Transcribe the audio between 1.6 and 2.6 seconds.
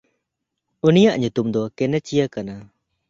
ᱠᱮᱱᱮᱪᱤᱭᱟ ᱠᱟᱱᱟ᱾